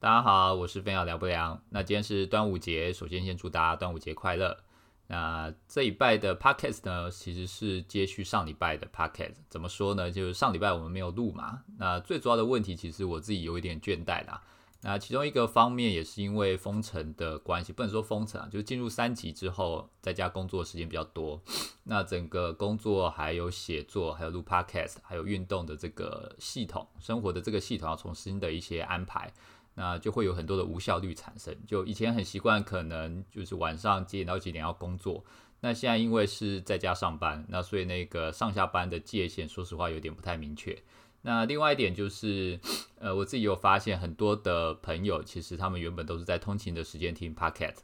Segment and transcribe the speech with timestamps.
[0.00, 1.62] 大家好，我是分享聊不良。
[1.68, 4.56] 那今天是端午节，首先先祝大家端午节快乐。
[5.08, 9.34] 那这一拜的 podcast 呢，其实是接续上礼拜的 podcast。
[9.50, 10.10] 怎么说呢？
[10.10, 11.60] 就是上礼拜我们没有录嘛。
[11.76, 14.42] 那最主要的问题，其实我自己有一点倦怠啦。
[14.80, 21.38] 那其中一个方面也是因为封城的关系，不能说封城啊，就是进入三级之后，在家工作时间比较多。
[21.84, 29.30] 那整个工作还有写作，还有录 podcast，还有运动的这个系统，生活的这个系统要重新的一些安排。
[29.80, 31.56] 那就会有很多的无效率产生。
[31.66, 35.24] 就以前很习惯，可能就是晚上几点到几点要工作。
[35.62, 40.76] 那现在因为是在家上班，那所以那个上下班的界限，说实话有点不太明确。
[41.22, 42.60] 那另外一点就是，
[42.98, 47.78] 呃，我自己有发现很多的朋友，其实他们原本都是在通勤的时间听 Podcast。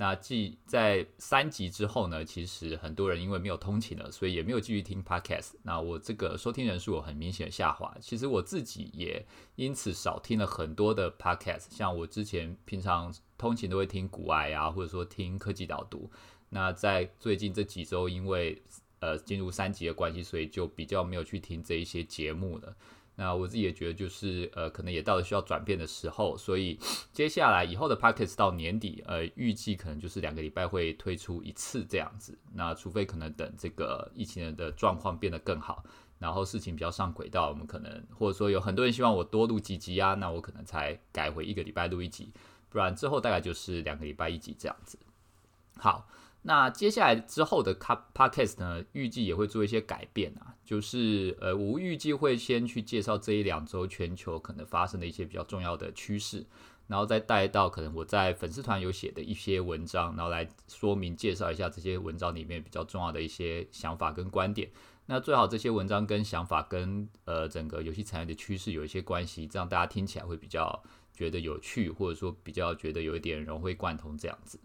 [0.00, 5.54] 那继在三级之后呢，其实很多人因为没有通勤了，所以也没有继续听 podcast。
[5.64, 7.92] 那我这个收听人数有很明显的下滑。
[8.00, 11.64] 其实我自己也因此少听了很多的 podcast。
[11.70, 16.08] 像我之前平常通勤都会听古爱啊，或者说听科技导读。
[16.48, 18.62] 那在最近这几周，因为
[19.00, 22.76] 呃进入三级的关系，所以就比较没有去听这一些节目了。
[23.20, 26.78] 那我自己也觉得，就是呃，可能也到了需要转变的时候，所以
[27.12, 32.38] 接下来以后的 p o c k e t 到年底，呃，预计可能就是两个礼拜会推出一次这样子。
[32.54, 35.82] 那除非可能等这个疫情的状况变得更好，
[36.20, 42.32] 然后事情比较上轨道，我们可能或者说有很多人希望我多录几集啊，那我可能才改回一个礼拜录一集，
[42.68, 44.96] 不然之后大概就是两个礼拜一集这样子。
[45.76, 46.06] 好。
[46.48, 56.46] 那接下来之后的 podcast 呢，预计也会做一些改变啊，就是呃，我预计会先去介绍这一两周全球可能发生的一些比较重要的趋势，
[56.86, 64.70] 然后再带到可能我在粉丝团有写的一些文章，然后来说明介绍一下这些文章里面比较重要的一些想法跟观点。
[65.04, 70.82] 那最好这些文章跟想法跟呃整个游戏产业的趋势有一些关系，这样大家听起来会比较
[71.12, 74.58] 觉得有趣，或者说比较觉得有一点融会贯通这样子。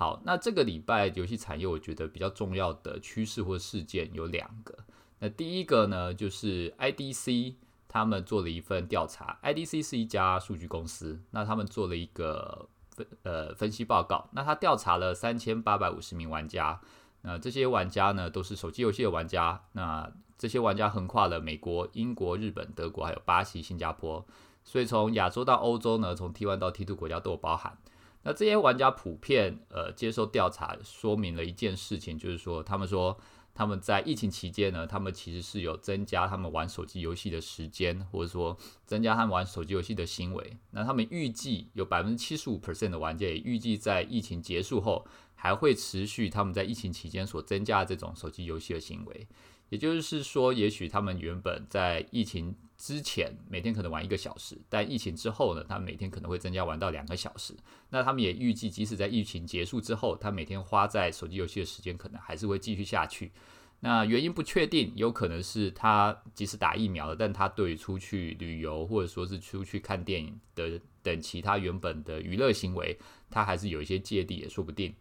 [0.00, 4.74] 好，那这个礼拜游戏产业我觉得比较重要的趋势或事件有两个。
[5.18, 7.56] 那第一个呢，就是 IDC
[7.86, 14.26] 他们做了一份调查，IDC 是一家数据公司，那他们做了一个分呃分析报告。
[14.32, 16.80] 那他调查了三千八百五十名玩家，
[17.20, 24.26] 那这些玩家呢都是手机游戏的玩家，那这些玩家横跨了美国、英国、日本、德国还有巴西、新加坡，
[24.64, 27.76] 所以从亚洲到欧洲呢，从 T1 到 T2 国家都有包含。
[28.22, 33.18] 那这些玩家普遍呃接受调查，说明了一件事情，就是说他们说
[33.54, 40.56] 他们在疫情期间呢，他们其实是有增加他们玩手机游戏的时间，或者说增加他们玩手机游戏的行为。
[40.70, 49.26] 那他们预计有百分之七十五 percent 的玩家也预计在疫情结束后还会持续他们在疫情期间所增加的这种手机游戏的行为。
[49.70, 57.54] 也就是说，也许他们原本在疫情之前每天可能玩一个小时，但疫情之后呢，他每天可能会增加玩到两个小时。
[57.90, 63.30] 那他们也预计，即使在疫情结束之后，他每天花在手机游戏的时间可能还是会继续下去。
[63.80, 72.98] 那原因不确定，有可能是他即使打疫苗了，但他对于出去旅游或者说是出去看电影的等其他原本的娱乐行为，
[73.30, 74.94] 他还是有一些芥蒂，也说不定。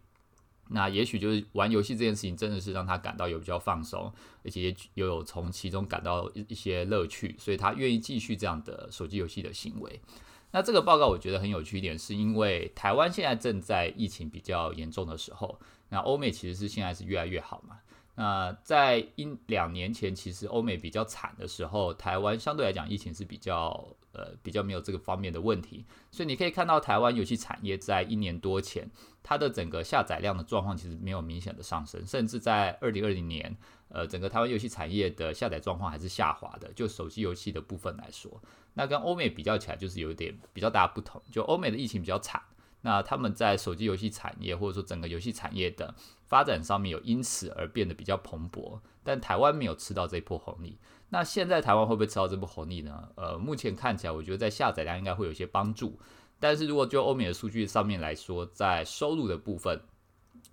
[0.69, 4.11] 那也许就是玩游戏这件事情真的是让他感到有比较放松，
[4.43, 9.99] 而且也有从其中感到一些乐趣，所以他愿意继续这样的手机游戏的行为。
[10.51, 15.59] 那这个报告我觉得很有趣一点，是因为台湾现在正在疫情比较严重的时候，
[15.89, 17.79] 那欧美其实是现在是越来越好嘛。
[18.19, 28.91] 那在一两年前，其实欧美比较惨的时候，台湾相对来讲疫情是比较呃比较没有这个方面的问题，所以你可以看到台湾游戏产业在一年多前，
[29.23, 33.55] 它的整个下载量的状况其实没有明显的上升，甚至在二零二零年，
[33.87, 36.69] 呃，整个台湾游戏产业的下载状况还是下滑的。
[36.73, 38.43] 就手机游戏的部分来说，
[38.73, 41.21] 那跟欧美比较起来，就是有点比较大不同。
[41.31, 42.41] 就欧美的疫情比较惨。
[42.81, 45.93] 那他们在手机游戏产业或者说整个游戏产业的
[46.25, 50.77] 发展上面有因此而变得比较蓬勃，但台湾没有吃到这一波红利。
[51.09, 53.09] 那现在台湾会不会吃到这波红利呢？
[53.15, 55.99] 呃，目前看起来，我觉得在下载量应该会有一些帮助。
[56.39, 59.81] 但是如果就欧美的数据上面来说，在收入的部分，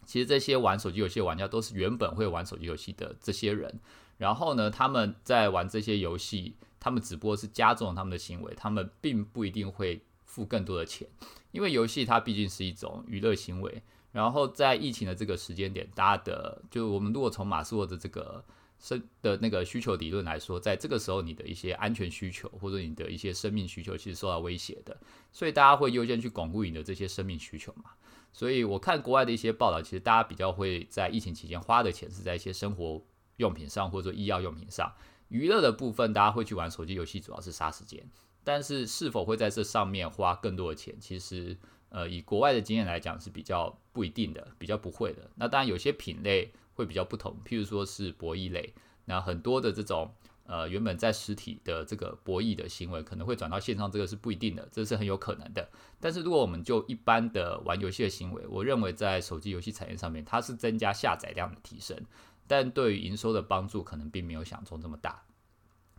[0.04, 3.78] 其实这些玩手机游戏玩家都是原本会玩手机游戏的这些人。
[4.16, 10.02] 然后呢，他们在玩这些游戏，他们只不过是加重他们的行为，他们并不一定会
[10.36, 11.08] 付更多的钱。
[11.52, 18.44] 因为游戏它毕竟是一种娱乐行为，然后在疫情的这个时间点，大家的就我们如果从马斯洛的这个
[18.78, 24.94] 生的那个需求理论来说，在这个时候你的一些安全需求或者你的一些生命需求其实受到威胁的，
[25.32, 27.92] 所以大家会优先去巩固你的这些生命需求嘛。
[28.34, 33.02] 所以我看国外的一些报道，其实大家比较会在疫情期间花的钱是在一些生活
[33.38, 34.92] 用品上或者说医药用品上，
[35.28, 38.06] 娱乐的部分大家会去玩手机游戏，主要是杀时间。
[38.46, 41.58] 但是是否会在这上面花更多的钱，其实
[41.88, 45.28] 呃以国外的经验来讲是比较不一定的，比较不会的。
[45.34, 48.72] 那当然有些品类会比较不同，譬如说是博弈类，
[49.06, 50.14] 那很多的这种。
[50.48, 55.68] 呃，原本在实体的这个博弈的行为可能会转到线上，这个是不一定的，这是很有可能的。
[55.98, 62.00] 但是如果我们就一般的玩游戏的行为，我认为在手机游戏产业上面，它是增加下载量的提升，
[62.46, 65.24] 但对于营收的帮助可能并没有想中这么大。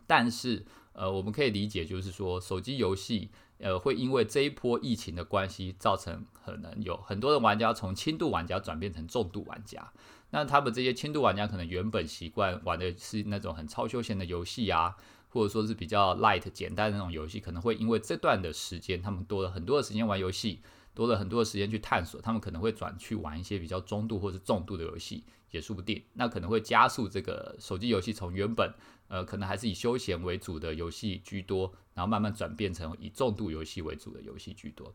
[0.06, 0.64] 但是，
[0.98, 9.92] 呃，我们可以理解，就是说手机游戏，呃，会因为这一波疫情的关系，造成可能有很多的玩家从轻度玩家转变成重度玩家。
[10.30, 14.96] 那他们这些轻度玩家可能原本习惯玩的是那种很超休闲的游戏啊，
[15.28, 20.60] 或者说是比较 light 简单的那种游戏，可能会因为这段的时间，他们多了很多的时间玩游戏，
[20.94, 26.02] 多了很多的时间去探索，他们可能会转去玩一些比较中度或者重度的游戏，也说不定。
[26.14, 28.72] 那可能会加速这个手机游戏从原本
[29.08, 34.92] 呃可能还是以休闲为主的游戏居多，然后慢慢转变成以重度游戏为主的游戏居多。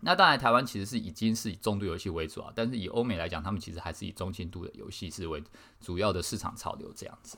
[0.00, 5.42] 那当然，台湾其实是已经是以重度游戏为主啊，但是以欧美来讲，他们其实还是以中轻度的游戏是为
[5.80, 7.36] 主要的市场潮流这样子。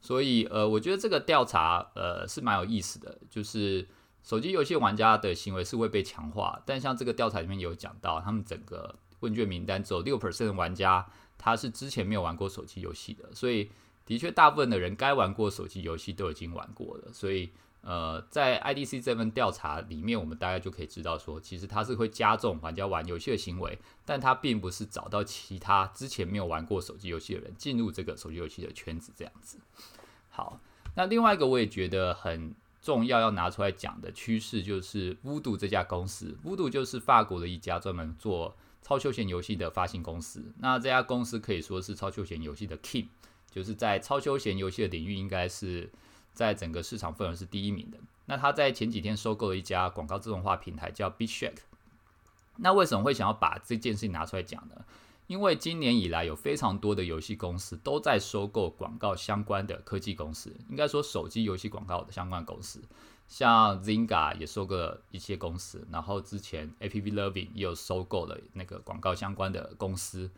[0.00, 3.86] 所以，呃，我觉得这个调查，呃，是蛮有意思的，就是
[4.22, 11.06] 手机游戏玩家的行为是会被强化，但像这个调查里面有讲到，他们整个问卷名单只有六 percent 的玩家
[11.38, 13.70] 他是之前没有玩过手机游戏的，所以
[14.04, 17.50] 的确大部分的人该玩过手机游戏都已经玩过了，所以。
[17.80, 29.58] 呃，在 IDC 这份调查里面，我们大概就可以知道说，其实它是会加重玩家玩游戏的行为，但它并不是找到其他之前没有玩过手机游戏的人进入这个手机游戏的圈子这样子。
[30.28, 30.60] 好，
[30.96, 32.52] 那另外一个我也觉得很
[32.82, 36.36] 重要要拿出来讲的趋势，就是 Voodoo 这家公司。
[36.44, 38.54] Voodoo 就是法国的一家专门做
[38.88, 40.52] 超休闲游戏的发行公司。
[40.58, 43.08] 那这家公司可以说是超休闲游戏的 King，
[43.50, 45.90] 就是在超休闲游戏的领域应该是。
[46.34, 47.98] 在整个市场份额是第一名的。
[48.26, 51.62] 那他在前几天收购了一家广告自动化平台，叫 b i t s h a k。
[52.58, 54.84] 那为什么会想要把这件事情拿出来讲呢？
[55.26, 62.80] 因为今年以来有非常多的游戏公司都在收购广告相关的科技公司，应该说手机游戏广告的相关公司，
[63.28, 70.28] 像 Zynga 也收购了一些公司，然后之前 AppLovin 也有收购了那个广告相关的公司。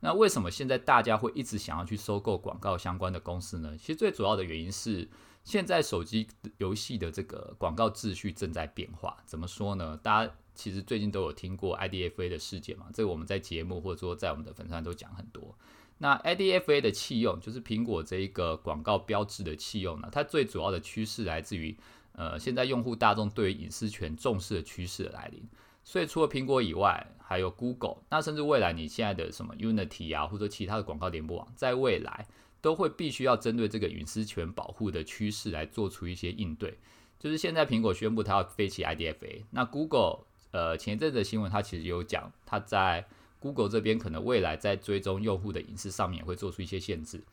[0.00, 3.74] 那为什么现在大家会一直想要去收购广告相关的公司呢？
[3.78, 5.08] 其实最主要的原因是。
[5.42, 9.98] 现在手机游戏的这个广告秩序正在变化，怎么说呢？
[10.02, 12.88] 大家其实最近都有听过 IDFA 的事件嘛？
[12.92, 15.56] 这个我们在节目或者说在我们的粉丝都讲很多。
[15.96, 20.10] 那 IDFA 的弃用，就是苹果这一个广告标志的弃用呢？
[20.12, 21.74] 它最主要的趋势来自于，
[22.20, 25.42] 呃，现在用户大众对于隐私权重视的趋势来临。
[25.82, 32.26] 所以除了苹果以外，还有 Google，那甚至未来你现在的什么 Unity 啊，或者其他的广告联播网，在未来。
[32.62, 36.76] 都会必须要针对这个隐私权保护的趋势来做出一些应对。
[37.18, 43.06] 就是现在苹果宣布它要飞起 IDFA，那 Google 呃前一阵的新闻它其实有讲，它在
[43.38, 47.24] Google 这边可能未来在追踪用户的隐私上面会做出一些限制。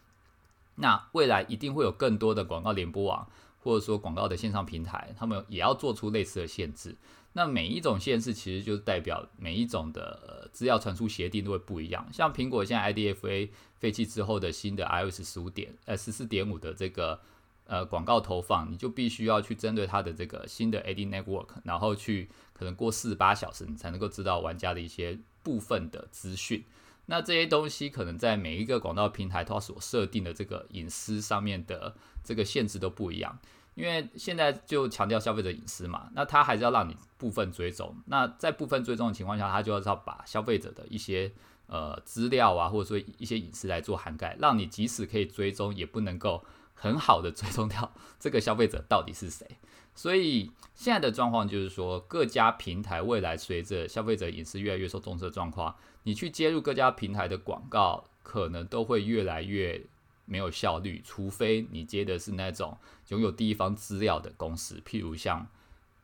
[0.76, 3.28] 那未来一定会有更多的广告联播网
[3.68, 6.96] 或者说广告的线上平台，他们也要做出类似的限制。
[7.34, 12.08] 那每一种限制其实就代表每一种的资料传输协定都会不一样。
[12.14, 17.20] 像苹果现在 IDFA 废弃之后的新的 iOS 十五点呃十四点五的这个
[17.66, 26.64] 呃广告投放，你就必须要去针对它的这个新的 Ad Network，然后去可能过四十八小时你才能够知道玩家的一些部分的资讯。
[27.10, 33.40] 那这些东西可能在每一个广告平台它所设定的这个隐私上面的这个限制都不一样。
[33.78, 37.96] 因为现在就强调消费者隐私嘛，那他还是要让你部分追踪。
[38.08, 41.32] 那在部分追踪的情况下，他就要要把消费者的一些
[41.68, 46.44] 呃资料啊，或者说一些隐私来做涵盖，让你即使可以追踪，也不能够
[46.74, 49.46] 很好的追踪掉这个消费者到底是谁。
[49.94, 59.86] 所以现在的状况就是说，各家平台未来随着消费者隐私越来越受重视的状况，你去接入各家平台的广告，可能都会越来越。
[60.28, 65.48] 没有效率，除非你接的是那种拥有第一方资料的公司，譬如像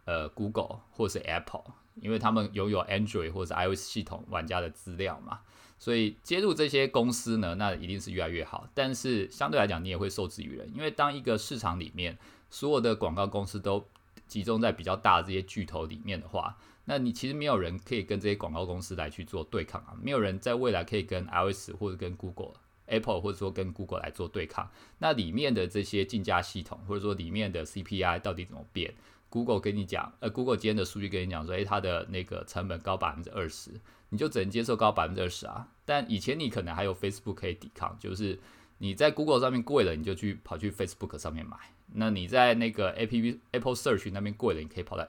[0.05, 1.65] 呃 Google 或是 Apple，
[2.01, 5.41] 因为他们拥有 Android 或者 iOS 系统玩家的资料嘛，
[5.77, 8.67] 所以接入这些公司呢，那一定是越来越好。
[8.73, 12.17] 但是相对来讲，你也会受制于人，因为当一个市场里面
[12.49, 13.85] 所有的广告公司都
[14.27, 22.53] 集中在比较大的这些巨头里面的话，那你其实没有人可以跟这些广告公司来去做对抗啊，没有人在未来可以跟 iOS 或者跟 Google。
[22.87, 28.93] Apple 或者说跟 Google 来做对抗，那里面的这些竞价系统或者说里面的 CPI 到底怎么变
[29.29, 33.71] ？Google 跟你讲，呃，Google 今天的数据跟你讲说，诶，它的那个成本高百分之二十，
[34.09, 35.67] 你就只能接受高百分之二十啊。
[35.85, 38.39] 但以前你可能还有 Facebook 可以抵抗，就是
[38.77, 41.57] 你在 Google 上面贵了，你就去跑去 Facebook 上面买，
[41.93, 45.07] 那你在那个 A P P Apple Search 那边贵了，你可以跑到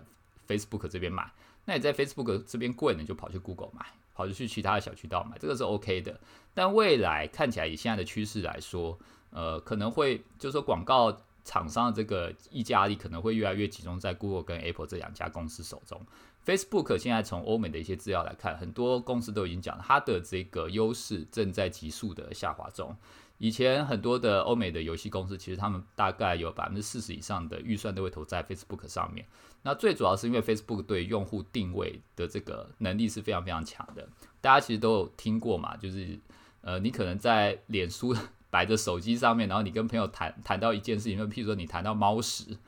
[0.49, 1.31] Facebook 这边买。
[1.67, 6.19] 那你在 Facebook 这边贵，你就跑去 Google 买，跑去去他的小渠道买，这个是 OK 的。
[6.55, 8.99] 但未来看起来以现在的趋势来说，
[9.31, 16.01] 呃，可能会就是说广告厂商的这个溢价力可能会越来越集中在 Google 跟 Apple 这两家公司手中。
[16.47, 22.95] Facebook 现在从欧美的一些资料来看，很多公司都已经讲它的这个优势正在急速的下滑中。
[23.39, 29.27] 以前很多的欧美的游戏公司，其实他们大概有百分之四十以上的预算都会投在 Facebook 上面。
[29.65, 34.07] 那最主要是因为 Facebook 对用户定位的这个能力是非常非常强的。
[34.41, 36.19] 大家其实都有听过嘛，就是
[36.61, 38.15] 呃，你可能在脸书
[38.51, 42.59] 摆着手机上面，然后你跟朋友谈谈到一件事情，就譬如说你谈到猫屎，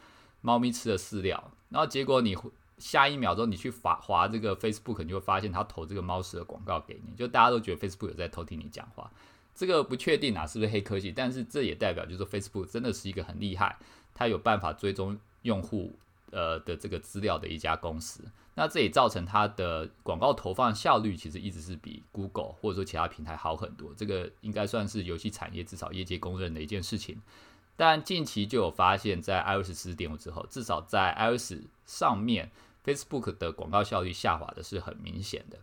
[0.40, 2.36] 猫咪吃的饲料，然后结果你
[2.78, 9.10] 下一秒钟你去划划这个 Facebook，你就会发现他投这个猫屎的广告给你，就大家都觉得 Facebook 有在偷听你讲话。
[9.54, 11.12] 这个不确定啊，是不是黑科技？
[11.12, 13.78] 但是这也代表，就是说 Facebook 真的是一个很厉害，
[14.12, 15.98] 它有办法追踪用户
[16.36, 18.22] 呃的这个资料的一家公司。
[18.54, 23.94] 那这也造成它的广告投放效率其实一直是比 Google 或者说其他平台好很多。
[23.96, 27.20] 这个应该算是游戏产业至少业界公认的一件事情。
[27.76, 32.50] 但近期就有发现，在 iOS 十点五之后，至少在 iOS 上面
[32.84, 35.58] ，Facebook 的广告效率下滑的是很明显的。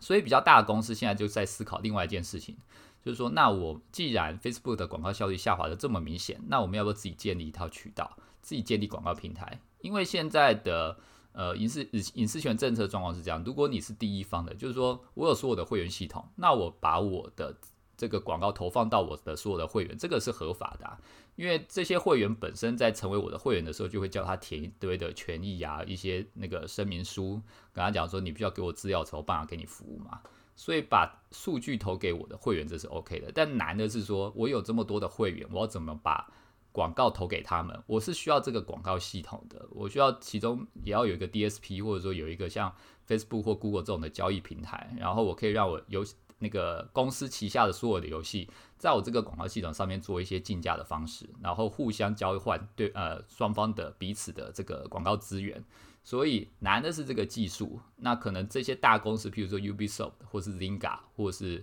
[0.00, 2.56] 所以比较大的公司现在就在思考另外一件事情。
[3.02, 9.58] 就是说，那我既然 Facebook 的广告效率下滑的这么明显，那我们要不要自己建立一套渠道，自己建立广告平台？
[9.80, 10.96] 因为现在的
[11.32, 17.56] 呃隐私隐私权政策状况是这样，如果你是第一方的，就是说我有所有的会员系统，那我把我的
[17.96, 20.98] 这个广告投放到我的所有的会员，这个是合法的，
[21.36, 27.40] 因为这些会员本身在成为我的会员的时候，就会叫他填一堆的权益啊，一些那个声明书，
[27.72, 30.20] 跟他讲说你必须要给我资料才有办法给你服务嘛。
[30.56, 33.32] 所以把数据投给我的会员，这是 OK 的。
[33.32, 36.30] 但难的是说，我有这么多的会员，我要怎么把
[36.72, 37.82] 广告投给他们？
[37.86, 42.74] 我是需要这个广告系统的，我需要其中也要有一个 DSP，或者说有一个像
[43.06, 46.04] Facebook 或 Google 这种的交易平台，然后我可以让我游
[46.38, 48.48] 那个公司旗下的所有的游戏，
[48.78, 55.62] 在我这个广告系统上面做一些竞价的方式，然后互相交换对呃双方的彼此的这个广告资源。
[56.02, 61.62] 所以难的是这个技术，那可能这些大公司，譬如说 Ubisoft 或是 Zynga 或是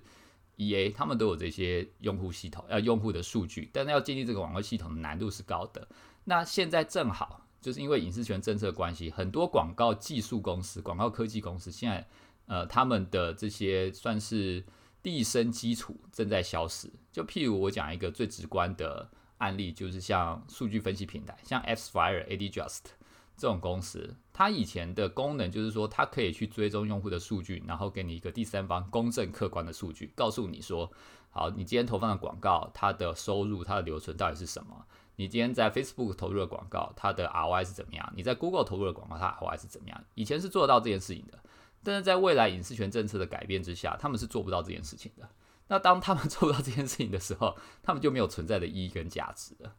[0.58, 5.88] EA，他们都有这些用户系统，呃，用户的数据，但是要建立这个网络系统的难度是高的。
[6.26, 12.08] 那现在正好就是因为隐私权政策关系，很多广告技术公司、广告科技公司现在，
[12.48, 14.64] 呃，他们的这些算是
[15.02, 16.92] 地生基础正在消失。
[17.12, 22.82] 就譬如我讲一个最直观的案例，就是像数据分析平台，像 Xfire、Adjust。
[23.38, 30.92] 这种公司，它以前的功能就是说，它可以去追踪用户的数据，然后给你一个第三方公正客观的数据，告诉你说，
[31.30, 34.86] 好，你今天投放的广告，它的收入、它的留存到底是什么？
[35.18, 38.14] 你今天在 Facebook 投入的广告，它的 ROI 是怎么样？
[38.16, 40.04] 你在 Google 投入的广告，它 ROI 是怎么样？
[40.16, 41.40] 以前是做得到这件事情的，
[41.84, 45.30] 但是在未来隐私权政策的改变之下，他们是做不到这件事情的。
[45.70, 49.76] 那当他们做不到这件事情的时候，他们就没有存在的意义跟价值了。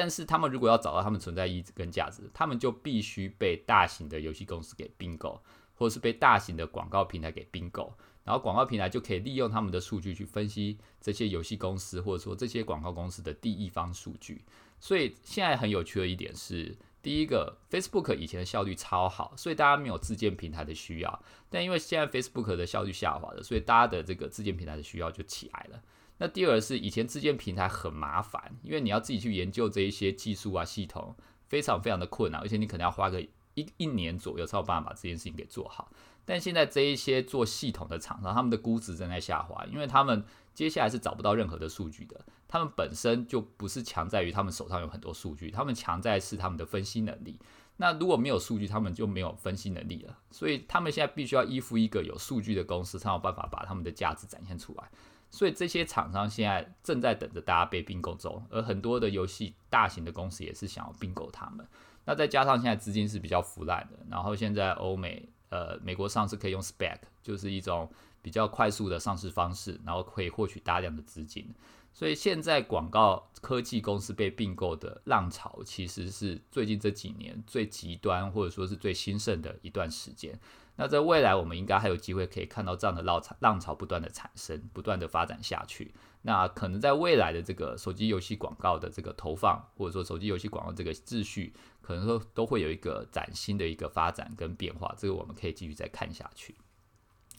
[0.00, 5.42] 但是他们如果要找到他们存在意义跟价值，他们就必须被大型的游戏公司给并购，
[5.74, 14.44] 或者是被大型的广告平台给并购，然后广告平台就可以利用他们的数据去分析这些游戏公司或者说这些广告公司的第一方数据。
[14.78, 25.82] 所以现在很有趣的一点是，第一个，Facebook 以前的效率超好，所以大家没有自建平台的需要，但因为现在 Facebook 的效率下滑了，所以大家的这个自建平台的需要就起来了。
[26.18, 33.20] 那第二是以前自建平台很麻烦，因为你要自己去研究这一些技术啊系统，非常非常的困难，而且你可能要花个
[33.54, 35.90] 一一年左右才有办法把这件事情给做好。
[36.24, 40.22] 但现在这一些做系统的厂商，他们的估值正在下滑，因为他们
[40.52, 47.38] 接下来是找不到任何的数据的，他们本身就不是强在于他们手上有很多数据，他们强在是他们的分析能力。
[47.76, 54.90] 那如果没有数据，他们就没有分析能力了，所以他们现在必须要依附一个有数据的公司，才有办法把他们的价值展现出来。
[55.30, 61.66] 所以这些厂商现在正在等着大家被并购中，而很多的游戏大型的公司也是想要并购他们。
[62.04, 67.90] 那再加上现在资金是比较腐烂的，然后现在欧美呃美国上市可以用 SPAC，就是一种
[68.22, 71.54] 比较快速的上市方式，然后可以获取大量的资金。
[71.92, 80.38] 所以现在广告科技公司被并购的浪潮，其实是最近这几年最极端或者说是最兴盛的一段时间。
[80.80, 85.92] 那在未来，我们应该还有机会可以看到这样的浪潮浪潮不断的产生，不断的发展下去。
[86.22, 94.94] 那可能在未来的这个手机游戏广告的这个投放，或者说手机游戏广告这个秩序，可能说都会有一个崭新的一个发展跟变化。
[94.96, 96.54] 这个我们可以继续再看下去。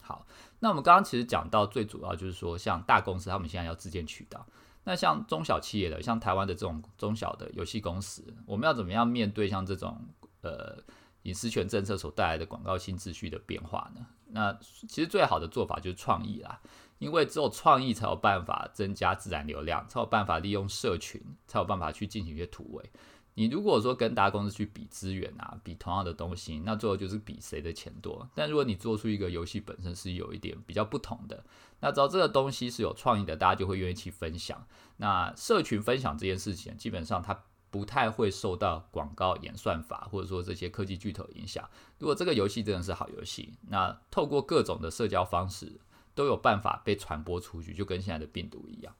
[0.02, 0.26] 好，
[0.58, 4.46] 那我们刚刚其实讲到最主要就是说，像大公司他们现在要自建渠道，
[4.84, 9.98] 那像中小企业的，像台湾的这种中小的游戏公司，我们要怎么样面对像这种
[10.42, 10.76] 呃
[11.22, 14.06] 隐私权政策所带来的广告新秩序的变化呢？
[14.32, 16.60] 那其实最好的做法就是创意啦，
[16.98, 22.90] 因为只有创意才有办法增加自然流量，才有办法利用社群，才有办法去进行一些突围。
[23.34, 28.28] 你如果说跟大公司去比资源啊，比同样的东西，那最后就是比谁的钱多。
[28.34, 31.42] 但如果你做出一个游戏本身是有一点比较不同的，
[31.78, 34.66] 那只要这个东西是有创意的，大家就会愿意去分享。
[34.96, 41.68] 那社群分享这件事情，基本上它不太会受到广告演算法或者说这些科技巨头影响。
[41.98, 45.80] 如果这个游戏真的是好游戏，那透过各种的社交方式
[46.14, 48.94] 都有办法被传播出去，就跟现在的病毒一样。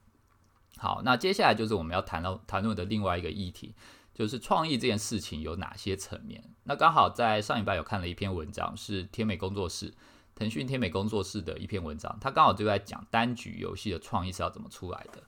[0.76, 3.74] 好，那接下来就是我们要谈到谈论的另外一个议题。
[4.12, 6.44] 就是创意这件事情有哪些层面？
[6.64, 9.94] 那刚好在上礼拜有看了一篇文章，是天美工作室、
[10.34, 15.22] 腾讯天美工作室的一篇文章，他刚好就在讲单局游戏的创意是要怎么出来的。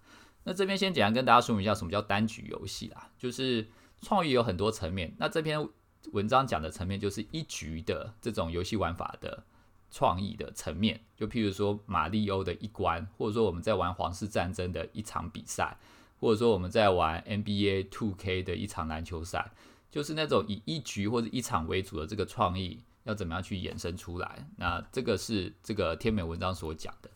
[0.44, 3.66] 那这边先简单跟大家说明一下什么叫单局游戏啦，就是
[4.00, 5.14] 创意有很多层面。
[5.18, 5.68] 那这篇
[6.12, 9.44] 文章讲的层面就是一局的这种游戏玩法的
[9.90, 15.76] 创意的层面，就譬如说马里欧的一关，或者说我们在玩皇室战争的一场比赛。
[16.20, 19.50] 或者说我们在玩 NBA Two K 的一场篮球赛，
[19.90, 24.46] 就是那种以一局或者一场为主的这个创意，要怎么样去衍生出来？
[24.54, 27.10] 那这个是这个天美文章所讲的。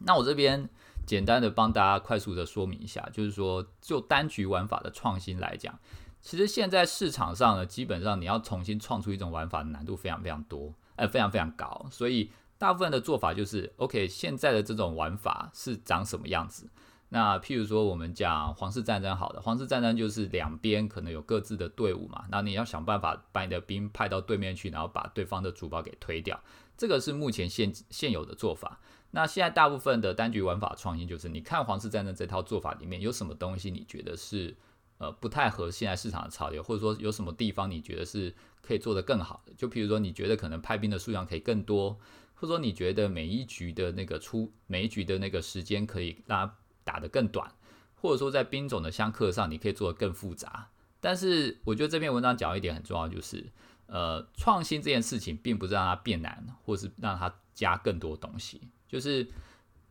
[0.00, 0.68] 那我这边
[1.06, 5.78] 简单的帮大家快速的说明一下，就是说就单局玩法的创新来讲，
[6.20, 11.86] 其实现在市场上呢，基本上你要重新创出一种玩法，难度非常非常多，呃，非常非常高。
[11.90, 16.68] 所以大部分的做法就是，OK，现在的这种玩法是长什么样子？
[17.10, 26.40] 那譬如说，我们讲皇室战争，好的，皇室战争就是两边可能有各自的队伍嘛，那你要想办法把你的兵派到对面去，然后把对方的主堡给推掉，
[26.76, 28.80] 这个是目前现现有的做法。
[29.10, 34.56] 那现在大部分的单局玩法创新，就是你看皇室战争这套做法里面有什么东西，你觉得是
[34.98, 39.52] 呃不太合现在市场的潮流，或者说有什么地方你觉得是可以做得更好的？
[39.56, 41.98] 就譬如说，你觉得可能派兵的数量可以更多，
[42.34, 46.56] 或者说你觉得每一局的那个出每一局的那个时间可以拉。
[46.86, 47.50] 打得更短，
[47.94, 50.68] 或者说在兵种的相克上，你可以做得更复杂。
[51.00, 53.50] 但是我觉得这篇文章讲一点很重要，就是
[53.86, 58.68] 呃，创新这件事情并不是让它变难，或是让它加更多东西。
[58.88, 59.28] 就是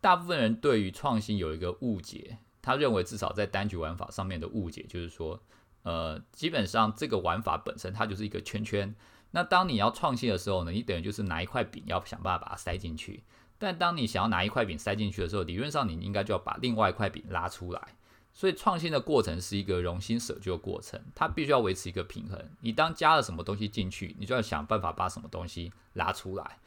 [0.02, 5.42] 大部分人对于创新有一个误解，他认为至少在单局玩法上面的误解，就是说，
[5.84, 8.94] 呃，基本上这个玩法本身它就是一个圈圈。
[9.32, 13.24] 那当你要创新的时候呢，你等于就是拿一块饼，要想办法把它塞进去。
[13.58, 17.96] 但当你想要拿一块饼塞进去的时候，理论上你应该就要把另外一块饼拉出来。
[18.34, 22.44] 所以创新的过程是一个容心舍旧的过程，它必须要维持一个平衡。
[22.62, 26.58] 你当加了什么东西进去，你就要想办法把什么东西拉出来。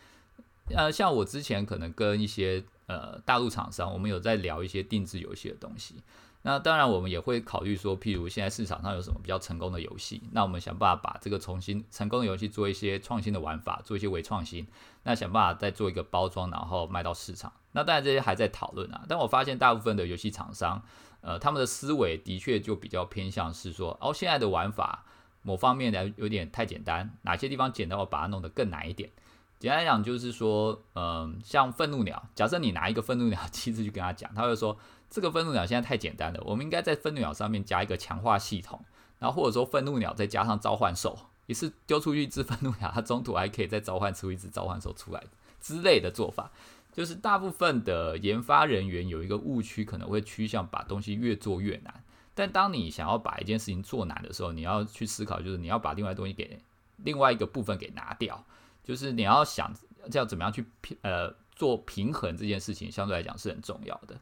[0.71, 6.03] 呃，像我之前可能跟一些呃大陆厂商，我们有在聊一些定制游戏的东西。
[6.43, 14.65] 那当然，我们也会考虑说，譬如现在市场上有什么比较成功的游戏，那我们想办法把这个重新成功的游戏做一些创新的玩法，做一些微创新，
[15.03, 17.53] 那想办法再做一个包装，然后卖到市场。
[17.73, 19.05] 那当然这些还在讨论啊。
[19.09, 20.81] 但我发现大部分的游戏厂商，
[21.27, 25.05] 呃，他们的思维的确就比较偏向是说，哦，现在的玩法
[25.43, 29.11] 某方面呢有点太简单，哪些地方简单，我把它弄得更难一点。
[29.59, 34.79] 简单来讲就是说，嗯，像愤怒鸟，假设你拿一个愤怒鸟 机制去跟他讲，他会说。
[35.09, 38.85] 这个愤怒鸟现在太简单了，我们应该在愤怒鸟上面加一个强化系统，
[39.21, 45.23] 然后或者说愤怒鸟再加上召唤兽，一次丢出去一只愤怒鸟，它中途还可以再召唤出一只召唤兽出来
[45.61, 46.51] 之类的做法。
[46.97, 52.03] 就是大部分的研发人员有一个误区，可能会趋向把东西越做越难。
[52.35, 56.59] 但当你想要把一件事情做难的时候，你要去思考，就是你要把另外东西给
[56.97, 58.43] 另外一个部分给拿掉，
[58.83, 59.71] 就是你要想
[60.11, 64.19] 这要怎么样去平呃做平衡这件事情，相对来讲是很重要的。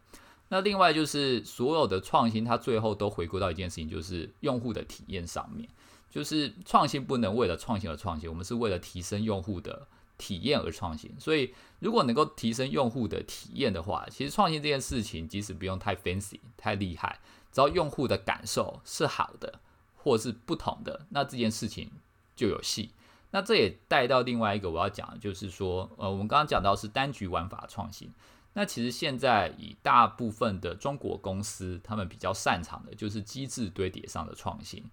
[0.49, 5.69] 那另外就是所有的创新，它最后都回归到一件事情，就是用户的体验上面。
[6.11, 9.89] 就是创新不能为了创新而创新，我们是为了提升用户的
[10.25, 11.15] 体验而创新。
[11.19, 17.21] 所以，如果能够提升用户的体验的话，其实创新这件事情，即使不用太 fancy、太厉害，
[17.53, 19.61] 只要用户的感受是好的，
[19.95, 21.91] 或是不同的，那这件事情
[22.35, 22.93] 就有戏。
[23.33, 28.11] 那这也带到另外一个我要讲的，就是说，呃，我们刚刚讲到是单局玩法创新。
[28.57, 34.85] 那其实现在以大部分的中国公司，他们比较擅长的就是机制堆叠上的创新。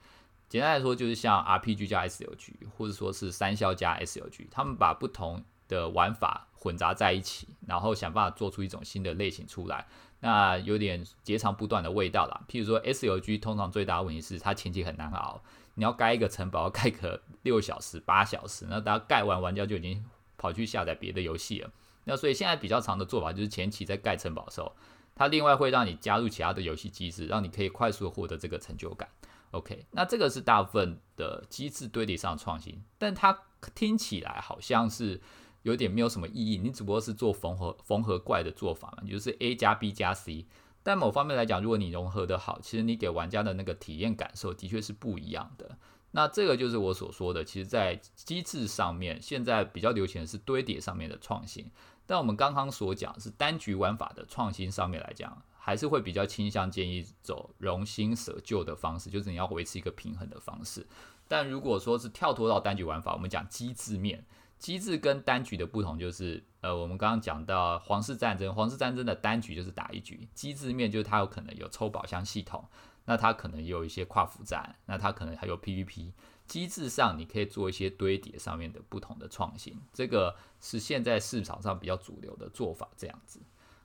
[0.52, 9.88] 简单来说，就是像 RPG 加 SLG，或者说是三消加 SLG，他们把不同的玩法混杂在一起，然后想办法做出一种新的类型出来。
[10.20, 12.42] 那有点截长补短的味道啦。
[12.50, 15.42] 譬如说 SLG，通常最大的问题是它前期很难熬，
[15.76, 20.04] 你要盖一个城堡，盖个六小时、八小时，那大家盖完，玩家就已经
[20.38, 21.72] 跑去下载别的游戏了。
[22.04, 24.76] 那所以现在比较长的做法就是前期在盖城堡的时候，
[25.16, 29.08] 它另外会让你加入其他的游戏机制，让你可以快速获得这个成就感。
[29.52, 33.38] OK，那这个是大部分的机制堆叠上的创新，但它
[33.76, 35.22] 听起来好像是
[35.64, 40.46] 有点没有什么意义，你只不过是做缝合缝合怪的做法嘛，就是 A 加 B 加 C。
[40.84, 45.78] 但某方面来讲，如果你融合的好，其实你给玩家的那个体验感受的确是不一样的。
[46.14, 51.70] 那这个就是我所说的，其实，在机制上面，现在比较流行的是堆叠上面的创新。
[52.08, 60.88] 但我们刚刚所讲是单局玩法的创新上面来讲，还是会比较倾向建议走容新舍旧的方式，就是你要维持一个平衡的方式。
[61.28, 64.26] 但如果说是跳脱到单局玩法，我们讲机制面。
[64.58, 72.64] 机制跟单局的不同就是，呃，我们刚刚讲到皇室战争，皇室战争的单局就是打一局，机制面就是它有可能有抽宝箱系统，
[73.06, 76.12] 那它可能也有一些跨服战，那它可能还有 PVP，
[76.46, 83.40] 机制上你可以做一些堆叠上面的不同的创新，这个是现在市场上比较主流的做法，这样子。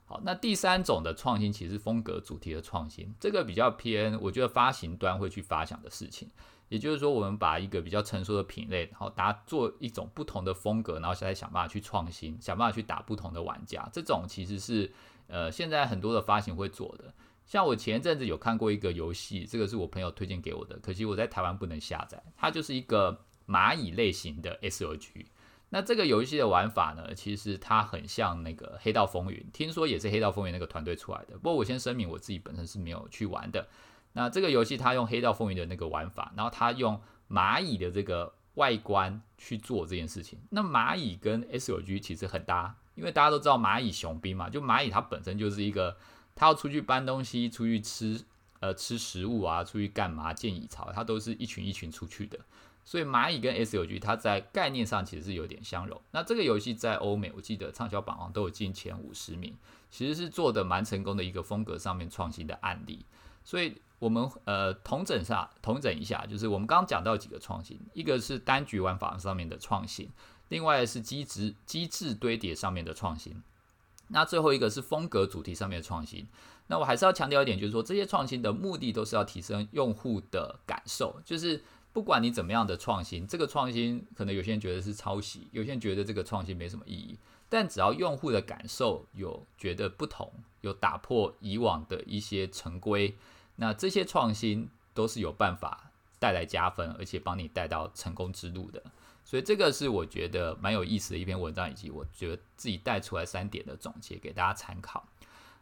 [0.08, 6.30] 好，那第三种的创新其实风格主题的创新，这个比较偏，我觉得发行端会去发想的事情。
[6.68, 13.88] 也就是说，我们把一个比较成熟的品类，然后打做一种不同的风格，然后再想办法去创新，想办法去打不同的玩家。
[13.92, 14.92] 这种其实是
[15.28, 17.12] 呃现在很多的发行会做的。
[17.44, 22.20] 像我前一阵子有看过一个游戏，这个是我朋友推荐给我的，可惜我在台湾不能下载。
[22.36, 25.26] 它就是一个蚂蚁类型的 S O G。
[25.70, 31.36] 那这个游戏的玩法呢，其实它很像那个《黑道风云》，听说也是《黑道风云》那个团队出来的。
[31.36, 33.66] 不过我先声明，我自己本身是没有去玩的。
[34.12, 40.38] 那这个游戏它用《黑道风云》的那个玩法，然后它用蚂蚁的这个外观去做这件事情。
[40.50, 45.96] 那蚂蚁跟 S O G 其实很搭，因为大家都知道蚂蚁雄兵嘛，就蚂蚁它本身就是一个，
[46.34, 48.24] 它要出去搬东西、出去吃
[48.60, 52.38] 呃吃食物啊、出去干嘛建蚁巢，它都是一群一群出去的。
[52.86, 56.00] 所以蚂蚁跟 S O G 它在概念上其实是有点相融。
[56.12, 59.54] 那这个游戏在欧美，我记得畅销榜上都有进前五十名，
[59.90, 63.04] 其实是做的蛮成功的一个风格上面创新的案例。
[63.44, 63.76] 所以。
[63.98, 70.10] 我们呃，同整下，同整一下，就是我们刚刚讲到几个创新，一个是单局玩法上面的创新，
[70.50, 73.42] 另外是机制机制堆叠上面的创新，
[74.08, 76.26] 那最后一个是风格主题上面的创新。
[76.66, 81.64] 那我还是要强调一点，就是说这些创新的目的都是要提升用户的感受，就是
[81.96, 90.30] 不管你怎么样的创新，这个创新可能有些人觉得是抄袭，有些人觉得这个创新没什么意义，但只要用户的感受有觉得不同，
[90.60, 93.16] 有打破以往的一些成规。
[93.54, 98.82] 那这些创新都是有办法带来加分，而且帮你带到成功之路的，
[99.24, 105.08] 所以这个是我觉得蛮有意思的一篇文章，以及我觉得自己带出来三点的总结给大家参考。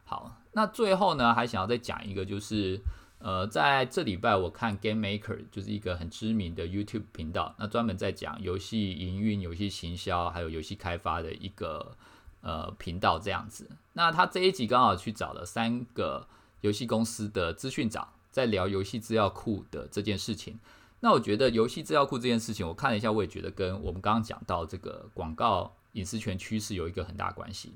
[0.03, 2.77] 好，那最后呢，还想要再讲一个，就是
[3.25, 11.97] 呃，在这礼拜我看 Game Maker 就是一个很知名的 YouTube 频道，那专门在讲游戏营运、游戏行销还有游戏开发的一个
[12.41, 13.67] 呃频道这样子。
[13.93, 16.27] 那他这一集刚好去找了三个。
[16.61, 20.57] 游戏公司的资讯长在聊游戏资料库的这件事情，
[20.99, 27.73] 那我觉得游戏资料库这件事情，我看了一下，我也觉得跟我们刚刚讲到这个广告隐私权趋势有一个很大关系。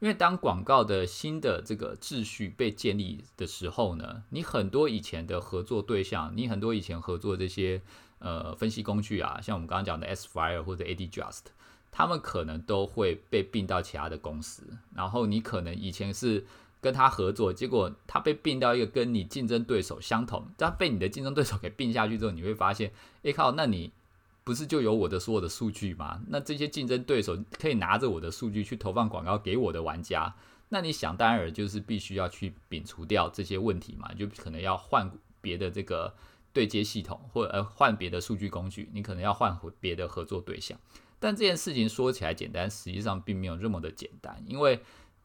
[0.00, 7.80] 因为当广告的新的这个秩序被建立的时候呢，你很多以前的合作对象，你很多以前合作这些
[8.18, 11.44] 呃分析工具啊，像我们刚刚讲的 S Fire 或者 AD Just，
[11.90, 14.62] 他们可能都会被并到其他的公司，
[14.94, 16.46] 然后你可能以前是。
[16.78, 22.92] 跟他合作，结果他被并到一个跟你竞争对手相同，他被你的竞争对手给并下去之后，你会发现，
[23.24, 23.90] 哎靠，那你
[24.46, 26.22] 不是就有我的所有的数据吗？
[26.28, 30.32] 那这些竞争对手可以拿着我的数据去投放广告给我的玩家，
[30.68, 36.14] 那你想当然就是必须要去摒除掉这些问题嘛，就可能要换别的这个
[36.52, 40.78] 对接系统，或者呃换别的数据工具，你可能要换回别的合作对象。
[41.18, 44.80] 但这件事情说起来简单，实际上并没有这么的简单，因为。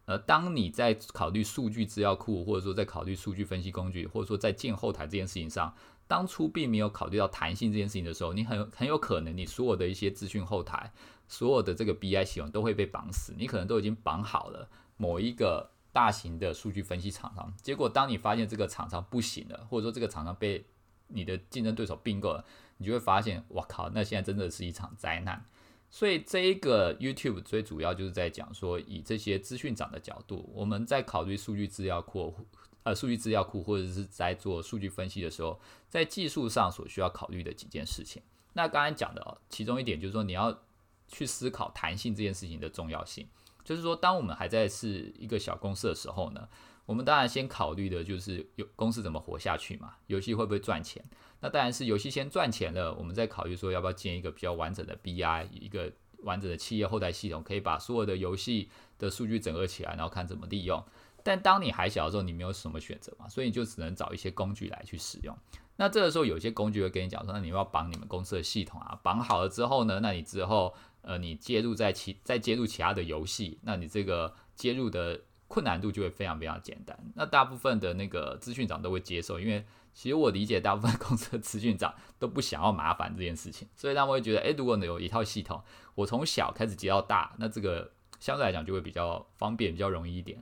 [0.06, 5.74] 呃，当你在考虑数据资料库，或者说在考虑数据分析工具，或者说在建后台这件事情上，
[6.12, 10.92] 当初并没有考虑到弹性这件事情的时候，你很很有可能你所有的一些资讯后台，
[11.30, 20.66] 所有的这个 BI 系统都会被绑死，你可能都已经绑好了某一个大型的数据分析厂商，结果当你发现这个厂商不行了，或者说这个厂商被
[21.08, 22.44] 你的竞争对手并购了，
[22.76, 25.46] 你就会发现，我靠，那现在真的是一场灾难。
[25.90, 32.36] 所以这一个 YouTube 最主要就是在讲说，以这些资讯长的角度，我们在考虑数据资料库，
[32.84, 38.22] 呃，数据资料库或者是在做数据分析的时候，在技术上所需要考虑的几件事情。
[38.54, 40.64] 那刚才讲的其中一点就是说，你要
[41.08, 43.28] 去思考弹性这件事情的重要性。
[43.64, 46.50] 就是说，当我们还在是一个小公司的时候呢，
[46.88, 51.06] 我们当然先考虑的就是有公司怎么活下去嘛，游戏会不会赚钱。
[51.40, 55.92] 那当然是游戏先赚钱了，我们再考虑说要不要建一个比较完整的 BI，一个
[56.24, 60.84] 完整的企业后台系统，可以把所有的游戏的数据整合起来，然后看怎么利用。
[61.24, 65.38] 但当你还小的时候，你没有什么选择嘛，所以你就只能找一些工具来去使用。
[65.78, 76.98] 那这个时候，有些工具会跟你讲说，那你要绑你们公司的系统啊，绑好了之后呢，那你之后呃，你接入在其再接入其他的游戏，那你这个接入的困难度就会非常非常简单。
[77.16, 85.62] 那大部分的那个资讯长都会接受，因为其实我理解大部分公司的资讯长都不想要麻烦这件事情，所以他们会觉得，诶，如果你有一套系统，
[85.96, 90.42] 我从小开始接到大，那这个相对来讲就会比较方便，比较容易一点。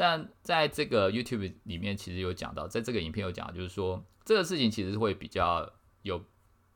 [0.00, 4.02] 但在这个 YouTube 里面，其实有讲到，在这个影片有讲，就是说。
[4.22, 5.68] 这个事情其实会比较
[6.02, 6.22] 有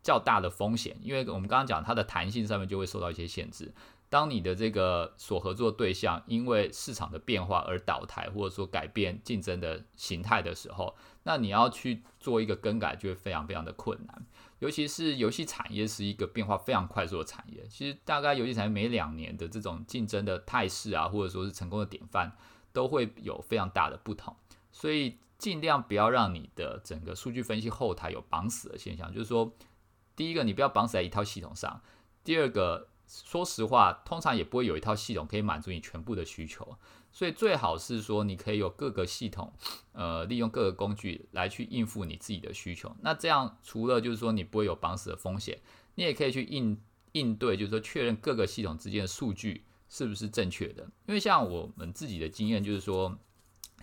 [0.03, 3.73] 较大的风险，因为我们刚刚讲它的弹性上面就会受到一些限制。
[4.09, 14.27] 当你的这个所合作对象因为市场的变化而倒台，或者说改变竞争的形态的时候，那你要去做一个更改就会非常非常的困难。
[14.59, 22.33] 尤其是游戏产业是一个变化非常快速的产业，其实大概游戏产业每两年的这种竞争的态势啊，或者说是成功的典范，
[22.75, 24.37] 都会有非常大的不同，
[24.71, 25.17] 所以。
[25.37, 29.53] 尽量不要让你的整个数据分析后台有绑死的现象，就是说，
[30.17, 31.83] 第一个你不要绑死在一套系统上，
[32.23, 36.79] 第二个，说实话，通常也不会有一套系统可以满足你全部的需求，
[37.13, 39.53] 所以最好是说你可以有各个系统，
[39.93, 42.95] 呃，利用各个工具来去应付你自己的需求。
[43.03, 45.61] 那这样除了就是说你不会有绑死的风险，
[45.97, 46.81] 你也可以去应
[47.13, 50.83] 应对，就是说确认各个系统之间的数据是不是正确的。
[51.07, 53.17] 因为像我们自己的经验就是说。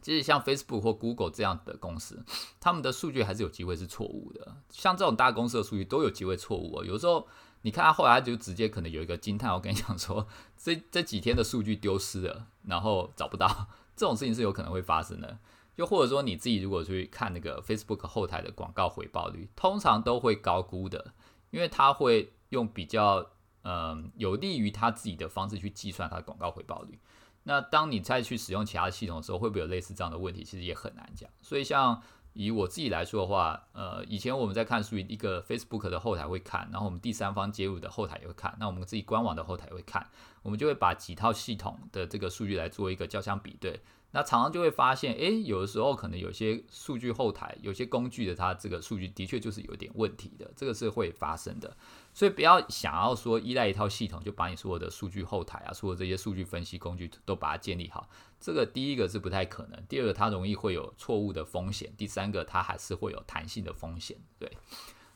[0.04, 2.26] 其实像 Facebook 或 Google 这样的公司，
[2.60, 4.56] 他们的数据还是有机会是错误的。
[4.72, 6.84] 像这种大公司的数据都有机会错误哦。
[6.84, 7.28] 有时候
[7.62, 15.38] 你看他后来就直接可能有一个惊叹，我跟你讲说，这这几天的数据丢失了，然后找不到，这种事情是有可能会发生的。
[15.76, 21.14] 又或者说你自己如果去看那个 Facebook 后台的广告回报率，通常都会高估的，
[21.52, 23.30] 因为他会用比较
[23.64, 27.00] 嗯有利于他自己的方式去计算他的广告回报率。
[27.44, 30.44] 那当你再去使用其他系统的时候，会不会有类似这样的问题？
[30.44, 31.30] 其实也很难讲。
[31.42, 32.02] 所以像
[32.34, 40.08] 以我自己来说的话，呃，以前我们在看属于一个 Facebook 的后台会看，然后我们第三方接入的后台也会看，那我们自己官网的后台也会看，
[40.44, 43.82] 我们就会把几套系统的这个数据来做一个交相比对。
[44.14, 51.76] 那常常就会发现，诶，有的时候可能有些数据后台、有些工具的它这个数据的确就是有点问题的，这个是会发生的。
[52.14, 64.18] 所以不要想要说依赖一套系统就把你所有的数据后台啊，所有这些数据分析工具都把它建立好，这个第一个是不太可能，第二个它容易会有错误的风险，第三个它还是会有弹性的风险。
[64.38, 64.52] 对，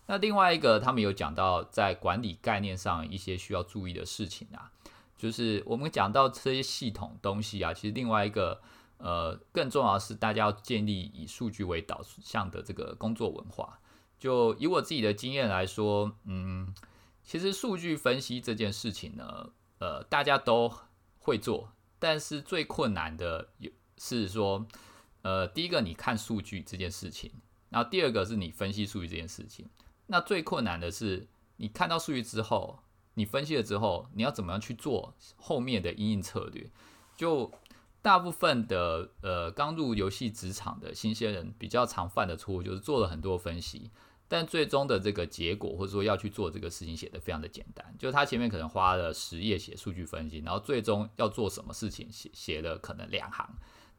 [0.06, 4.72] 那另外一个他们有讲到在管理概念上一些需要注意的事情啊，
[5.18, 8.62] 就是我们讲到这些系统东西啊，其实另外一个
[8.98, 13.80] 呃更重要的是大家要建立以数据为导向的这个工作文化。
[14.18, 16.74] 就以我自己的经验来说，嗯，
[17.24, 20.72] 其实数据分析这件事情呢，呃，大家都
[21.20, 24.66] 会做，但是最困难的有是说，
[25.22, 27.32] 呃，第一个你看数据这件事情，
[27.70, 29.68] 然后第二个是你分析数据这件事情。
[30.08, 31.28] 那最困难的是
[31.58, 32.80] 你看到数据之后，
[33.16, 36.70] 你分析了之后，你要怎么样去做后面的应用策略？
[37.18, 37.52] 就
[38.06, 43.90] 大部分的呃刚入游戏职场的新鲜人比较常犯的错误，就是做了很多分析。
[44.28, 47.84] 但最终的这个结果，或者说要去做这个事情，写的非常的简单。
[47.98, 53.50] 就他前面可能花了十页写数据分析，然后最终要做什么事情，写写了可能两行。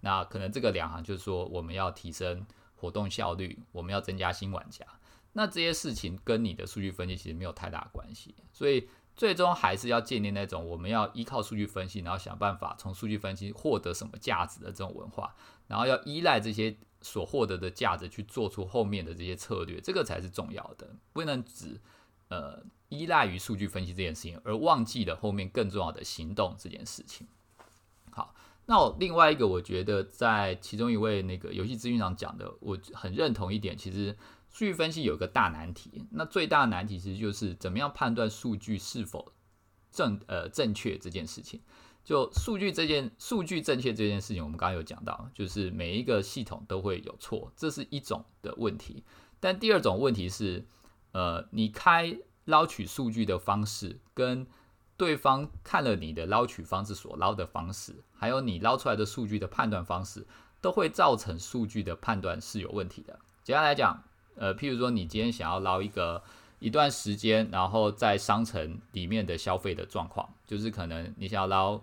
[0.03, 4.87] 那可能这个两行就是说，我们要提升活动效率，我们要增加新玩家。
[5.33, 8.37] 那这些事情跟你的数据分析其实没有太大关系。
[8.53, 15.35] 所以最终还是要建立那种我们要依靠数据分析，然后想办法从数据分析获得什么价值的这种文化，
[15.67, 16.77] 然后要依赖这些。
[17.03, 21.81] 所获得的价值去做出后面的这些策略，这个才是重要的，不能只
[22.29, 27.29] 呃依赖于数据分析这件事情，而忘记了后面更重要的行动这件事情。
[28.11, 34.17] 好，那我另外一个，我觉得在其中一位那个游戏资讯上讲的，我很认同一点，其实
[34.51, 39.33] 数据分析有个大难题，那最大的难题其实就是怎么样判断数据是否
[39.91, 41.61] 正呃正确这件事情。
[42.05, 49.03] 就数据这件数据正确这件事情，我们刚刚有讲到，就是每一个系统都会有错，这是一种的问题。
[49.41, 50.65] 但第二种问题是，
[51.11, 54.47] 呃，你开捞取数据的方式，跟
[54.97, 60.29] 对方看了你的捞取方式所捞的方式，还有你捞出来的数据的判断方式，
[60.61, 63.19] 都会造成数据的判断是有问题的。
[63.43, 64.05] 简单来讲，
[64.37, 66.23] 呃，譬如说你今天想要捞一个。
[66.59, 71.79] 一段时间，然后在商城里面的消费的状况，就是可能你想要捞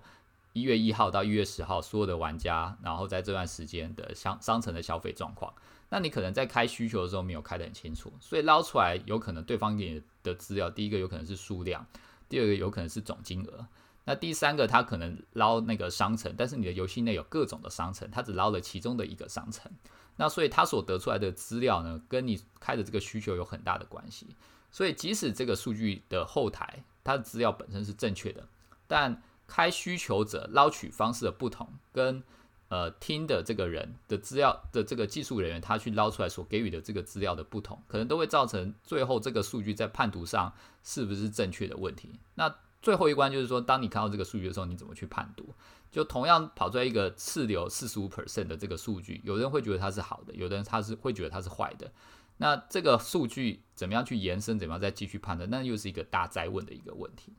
[0.54, 5.54] 一月一号到一月十号所有的玩家，然后在这段时间的商商城的消费状况，
[5.90, 11.86] 那你可能在开需求的时候没有开得很清楚，所以捞出来有可能对方给你的资料，第一个有可能是数量，
[12.28, 13.68] 第二个有可能是总金额。
[14.06, 19.72] 那第三个，他可能捞那个商城，但是你的游戏内有各种的商城，他只捞了其中的一个商城。
[20.16, 24.28] 那所以他所得出来的资料呢，跟你开的这个需求有很大的关系。
[24.72, 28.48] 所以即使这个数据的后台它的资料本身是正确的，
[28.88, 32.24] 但开需求者捞取方式的不同，跟
[32.70, 42.20] 呃听的这个人的资料的这个技术人员他去捞出来所给予的这个资料的不同，可能都会造成最后这个数据在判读上是不是正确的问题。
[42.34, 45.54] 那最后一关就是说，当你看到这个数据的时候，你怎么去判读？
[45.94, 51.90] 就同样跑出来一个次流四十五 percent 的这个数据，有人会觉得它是好的，有的人他是会觉得它是坏的。
[52.38, 54.58] 那这个数据怎么样去延伸？
[54.58, 55.48] 怎么样再继续判断？
[55.52, 57.32] 那又是一个大灾问的一个问题。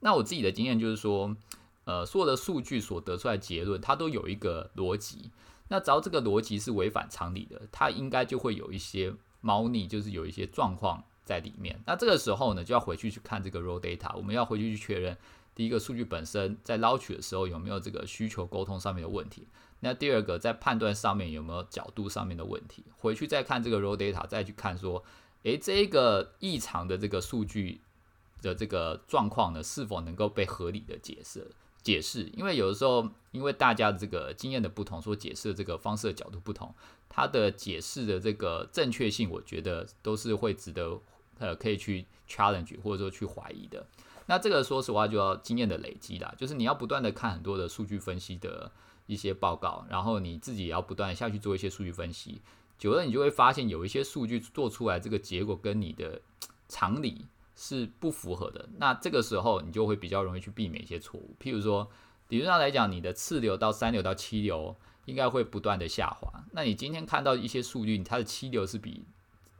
[0.00, 1.36] 那我自己的经验就是说，
[1.84, 5.30] 呃，所有的数据所得出来结论，它都有一个逻辑。
[5.68, 11.80] 那只要这个逻辑是违反常理的，它应该就会有一些猫腻，就是有一些状况在里面。
[11.86, 15.16] 那这个时候呢，就要回去去看这个 raw data，我们要回去去确认
[15.54, 19.46] 第一个数据本身在捞取的时候有没有这个需求沟通上面的问题。
[19.80, 22.84] 那第二个在判断上面有没有角度上面的问题？
[22.98, 25.02] 回去再看这个 raw data，再去看说，
[25.42, 27.80] 诶，这个异常的这个数据
[28.42, 31.50] 的这个状况呢，是否能够被合理的解释？
[31.82, 32.24] 解释？
[32.36, 36.74] 因为有的时候，因为大家的这个经验的不同，所解释的这个方式的角度不同，
[37.08, 41.00] 它的解释的这个正确性，我觉得都是会值得
[41.38, 43.86] 呃可以去 challenge 或者说去怀疑的。
[44.30, 48.70] 那这个说实话就要经验的累积啦，就是你要不断的看很多的数据分析的。
[49.06, 52.40] 一些报告，然后你自己也要不断下去做一些数据分析，
[52.78, 56.20] 久了你就会发现有一些数据做出来这个结果跟你的
[56.68, 58.68] 常理是不符合的。
[58.76, 61.34] 那这个时候你就会比较容易去避免一些错误。
[61.40, 61.90] 譬如说，
[62.28, 66.44] 理论上来讲，你的次流到三流到七流应该会不断的下滑。
[66.52, 69.02] 那你今天看到一些数据，它的七流是比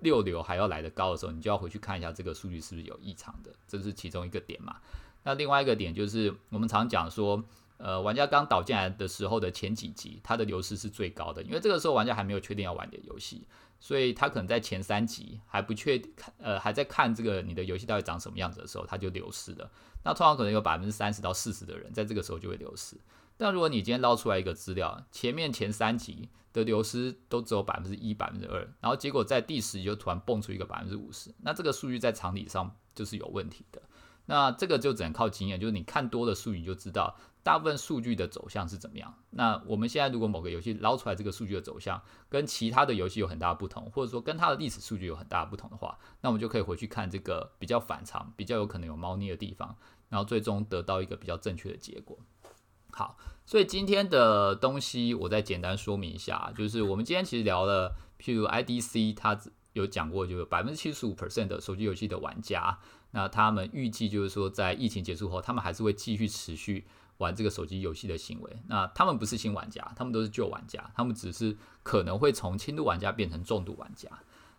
[0.01, 4.77] 六流还要来的高的时候，你就要回去看一下这个数据是不是有异常的，这是其中一个点嘛。
[5.23, 7.43] 那另外一个点就是我们常讲说。
[7.83, 13.47] 呃，玩家刚导进来的时候的前几集，它的流失是最高的，因为这个时候玩家还没有确定要玩的游戏，
[13.81, 19.71] 所以他可能在前三集还不确看，呃，还在看这个你的游戏到底长什么样子的时候，他就流失了。
[20.05, 22.99] 那通常可能有百分之三十到四十的人在这个时候就会流失。
[23.41, 33.81] 但如果你今天捞出来一个资料，前面前三集的流失都只有百分之一、百分之二，然后结果在第十集就突然蹦出一个百分之五十，那这个数据在常理上就是有问题的。
[34.27, 37.17] 那这个就只能靠经验，就是你看多了数据就知道。
[37.43, 39.15] 大部分数据的走向是怎么样？
[39.31, 41.99] 那我们现在如果某个游戏捞出来这个数据的走向
[42.29, 49.75] 跟其他的游戏有很大不同，或者说跟它的历史数据有很大不同的话，那我们就可以回去看这个比较反常、比较有可能有猫腻的地方，
[50.11, 52.19] 然后最终得到一个比较正确的结果。
[52.93, 59.39] 好，所以今天的东西我再简单说明一下，就是我们今天其实聊了，譬如 IDC 它
[59.73, 62.79] 有讲过，就是百分之七十五 percent 的手机游戏的玩家，
[63.11, 66.87] 那他们预计就是说在疫情结束后，他们还是会继续持续。
[67.21, 74.09] 玩这个手机游戏的行为，那他们不是新玩家，他们都是旧玩家，他们只是可能会从轻度玩家变成重度玩家。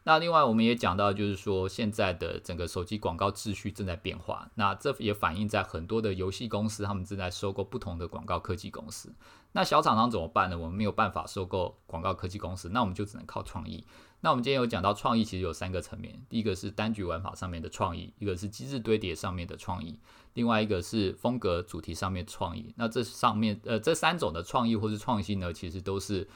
[0.04, 9.14] 那另外我们也讲到，就是说现在的整个手机广告秩序正在变化，那这也反映在很多的游戏公司，他们正在收购不同的广告科技公司。
[9.52, 10.58] 那小厂商怎么办呢？
[10.58, 13.86] 我们没有办法收购广告科技公司，那我们就只能靠创意。
[14.22, 20.00] 那我们今天有讲到创意，其实有三个层面，第一个是单局玩法上面的创意，一个是机制堆叠上面的创意。
[20.36, 26.28] 另外一个是风格主题上面创意，那这上面呃这三种的创意或是创新呢，其实都是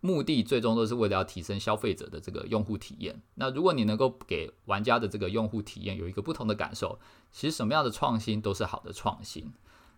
[0.00, 3.20] 目的最终都是为了要提升消费者的这个用户体验。
[3.34, 6.98] 那如果你能够给玩家的这个用户体验有一个不同的感受，
[7.30, 9.52] 其实什么样的创新都是好的创新。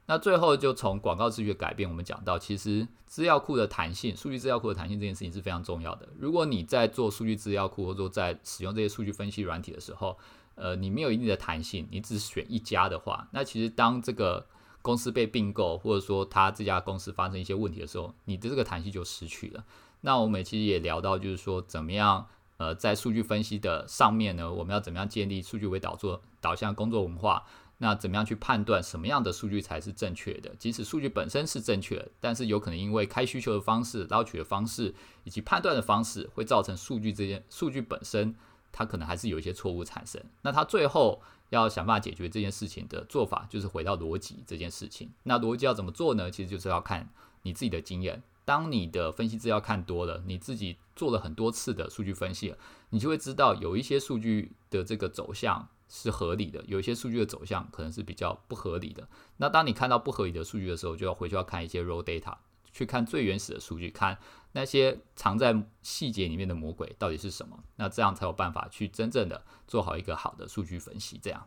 [0.06, 6.08] 那最后就从广告秩序的改变，我们讲到其实资料库的弹性，数据资料库的弹性这件事情是非常重要的。
[6.18, 10.18] 如果你在做数据资料库或者说在使用这些数据分析软体的时候，
[10.56, 14.44] 呃，你没有一定的弹性，你只选一家的话，那其实当这个
[14.82, 19.64] 公司被并购，或者说他这家公司发生一些问题的时候，你的这个弹性就失去了。
[20.02, 27.44] 那我们其实也聊到，就是说怎么样，呃，在数据分析的上面呢，我们要怎么样建立数据为导做导向工作文化？
[27.78, 30.54] 那怎么样去判断什么样的数据才是正确的？
[30.58, 38.34] 即使数据本身是正确的，但是有可能因为开需求的方式、捞取的方式以及判断的方式，会造成数据这件数据本身。
[38.74, 41.20] 它可能还是有一些错误产生，那它最后
[41.54, 45.10] 要想办法解决这件事情的做法，就是回到逻辑这件事情。
[45.24, 46.30] 那逻辑要怎么做呢？
[46.30, 47.08] 其实就是要看
[47.42, 48.22] 你自己的经验。
[48.44, 52.54] 当你的分析资料看多了，你自己做了很多次的数据分析，
[52.90, 59.06] 你就会知道有一些数据的这个走向是合理的，有一些数据的走向可能是比较不合理的。
[59.36, 62.34] 那当你看到不合理的数据的时候，就要回去要看一些 raw data，
[62.72, 64.18] 去看最原始的数据，看。
[64.54, 67.58] 那些藏在细节里面的魔鬼到底是什么？
[67.76, 71.18] 那这样才有办法去真正的做好一个好的数据分析。
[71.22, 71.46] 这样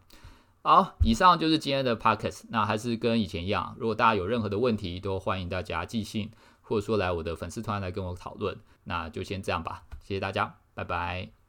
[0.63, 2.45] 好，以上就是今天的 podcast。
[2.49, 8.57] 那还是跟以前一样，如果大家有任何的问题，都欢迎大家寄信，或者说来我的粉丝团来跟我讨论。
[8.86, 11.45] 那就先这样吧，谢谢大家，拜拜。